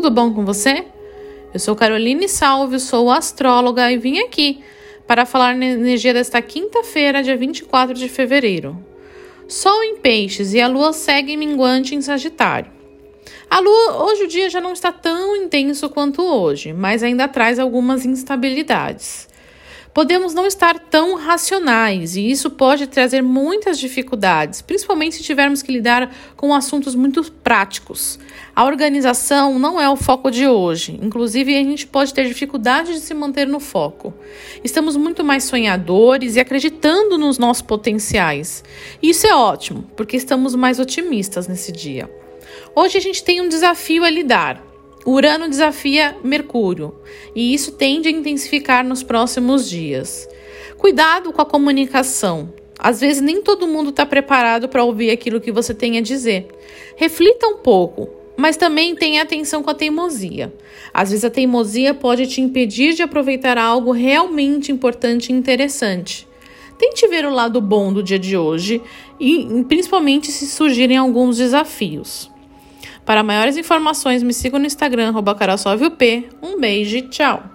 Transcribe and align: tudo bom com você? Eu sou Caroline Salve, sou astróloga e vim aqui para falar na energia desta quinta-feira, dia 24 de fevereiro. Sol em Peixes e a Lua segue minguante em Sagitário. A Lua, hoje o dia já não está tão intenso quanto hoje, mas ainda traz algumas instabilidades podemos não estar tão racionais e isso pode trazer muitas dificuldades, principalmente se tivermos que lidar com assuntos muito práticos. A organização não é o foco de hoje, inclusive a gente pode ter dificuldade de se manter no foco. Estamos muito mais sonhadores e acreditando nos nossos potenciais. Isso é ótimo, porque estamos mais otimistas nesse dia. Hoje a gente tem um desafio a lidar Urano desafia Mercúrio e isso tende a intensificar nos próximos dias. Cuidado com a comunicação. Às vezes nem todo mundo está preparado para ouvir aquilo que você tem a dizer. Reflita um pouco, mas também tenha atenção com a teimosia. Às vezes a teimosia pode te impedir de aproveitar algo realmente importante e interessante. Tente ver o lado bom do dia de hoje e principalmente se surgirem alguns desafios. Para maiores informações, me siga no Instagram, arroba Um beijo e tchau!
tudo 0.00 0.10
bom 0.10 0.32
com 0.32 0.46
você? 0.46 0.86
Eu 1.52 1.60
sou 1.60 1.76
Caroline 1.76 2.26
Salve, 2.26 2.80
sou 2.80 3.10
astróloga 3.10 3.92
e 3.92 3.98
vim 3.98 4.18
aqui 4.20 4.62
para 5.06 5.26
falar 5.26 5.54
na 5.54 5.66
energia 5.66 6.14
desta 6.14 6.40
quinta-feira, 6.40 7.22
dia 7.22 7.36
24 7.36 7.92
de 7.92 8.08
fevereiro. 8.08 8.82
Sol 9.46 9.84
em 9.84 9.98
Peixes 9.98 10.54
e 10.54 10.60
a 10.60 10.66
Lua 10.66 10.94
segue 10.94 11.36
minguante 11.36 11.94
em 11.94 12.00
Sagitário. 12.00 12.72
A 13.50 13.60
Lua, 13.60 14.04
hoje 14.04 14.24
o 14.24 14.26
dia 14.26 14.48
já 14.48 14.58
não 14.58 14.72
está 14.72 14.90
tão 14.90 15.36
intenso 15.36 15.90
quanto 15.90 16.22
hoje, 16.22 16.72
mas 16.72 17.02
ainda 17.02 17.28
traz 17.28 17.58
algumas 17.58 18.06
instabilidades 18.06 19.28
podemos 19.92 20.32
não 20.32 20.46
estar 20.46 20.78
tão 20.78 21.16
racionais 21.16 22.16
e 22.16 22.30
isso 22.30 22.50
pode 22.50 22.86
trazer 22.86 23.22
muitas 23.22 23.78
dificuldades, 23.78 24.62
principalmente 24.62 25.16
se 25.16 25.22
tivermos 25.22 25.62
que 25.62 25.72
lidar 25.72 26.14
com 26.36 26.54
assuntos 26.54 26.94
muito 26.94 27.22
práticos. 27.42 28.18
A 28.54 28.64
organização 28.64 29.58
não 29.58 29.80
é 29.80 29.88
o 29.88 29.96
foco 29.96 30.30
de 30.30 30.46
hoje, 30.46 30.98
inclusive 31.02 31.54
a 31.54 31.62
gente 31.62 31.86
pode 31.86 32.14
ter 32.14 32.26
dificuldade 32.26 32.94
de 32.94 33.00
se 33.00 33.14
manter 33.14 33.46
no 33.46 33.60
foco. 33.60 34.14
Estamos 34.62 34.96
muito 34.96 35.24
mais 35.24 35.44
sonhadores 35.44 36.36
e 36.36 36.40
acreditando 36.40 37.18
nos 37.18 37.38
nossos 37.38 37.62
potenciais. 37.62 38.62
Isso 39.02 39.26
é 39.26 39.34
ótimo, 39.34 39.84
porque 39.96 40.16
estamos 40.16 40.54
mais 40.54 40.78
otimistas 40.78 41.48
nesse 41.48 41.72
dia. 41.72 42.10
Hoje 42.74 42.98
a 42.98 43.00
gente 43.00 43.22
tem 43.22 43.40
um 43.40 43.48
desafio 43.48 44.04
a 44.04 44.10
lidar 44.10 44.69
Urano 45.06 45.48
desafia 45.48 46.16
Mercúrio 46.22 46.94
e 47.34 47.54
isso 47.54 47.72
tende 47.72 48.08
a 48.08 48.12
intensificar 48.12 48.84
nos 48.84 49.02
próximos 49.02 49.68
dias. 49.68 50.28
Cuidado 50.76 51.32
com 51.32 51.40
a 51.40 51.46
comunicação. 51.46 52.52
Às 52.78 53.00
vezes 53.00 53.22
nem 53.22 53.42
todo 53.42 53.66
mundo 53.66 53.90
está 53.90 54.04
preparado 54.04 54.68
para 54.68 54.84
ouvir 54.84 55.10
aquilo 55.10 55.40
que 55.40 55.52
você 55.52 55.74
tem 55.74 55.98
a 55.98 56.02
dizer. 56.02 56.48
Reflita 56.96 57.46
um 57.46 57.58
pouco, 57.58 58.08
mas 58.36 58.56
também 58.56 58.94
tenha 58.94 59.22
atenção 59.22 59.62
com 59.62 59.70
a 59.70 59.74
teimosia. 59.74 60.52
Às 60.92 61.10
vezes 61.10 61.24
a 61.24 61.30
teimosia 61.30 61.94
pode 61.94 62.26
te 62.26 62.40
impedir 62.40 62.94
de 62.94 63.02
aproveitar 63.02 63.56
algo 63.58 63.92
realmente 63.92 64.72
importante 64.72 65.30
e 65.30 65.34
interessante. 65.34 66.26
Tente 66.78 67.06
ver 67.08 67.26
o 67.26 67.30
lado 67.30 67.60
bom 67.60 67.92
do 67.92 68.02
dia 68.02 68.18
de 68.18 68.36
hoje 68.36 68.80
e 69.18 69.64
principalmente 69.68 70.32
se 70.32 70.46
surgirem 70.46 70.96
alguns 70.96 71.36
desafios. 71.36 72.30
Para 73.04 73.22
maiores 73.22 73.56
informações, 73.56 74.22
me 74.22 74.32
siga 74.32 74.58
no 74.58 74.66
Instagram, 74.66 75.08
arroba 75.08 75.34
Um 76.42 76.60
beijo 76.60 76.96
e 76.96 77.02
tchau! 77.02 77.49